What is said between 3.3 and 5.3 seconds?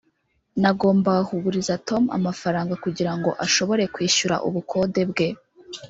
ashobore kwishyura ubukode bwe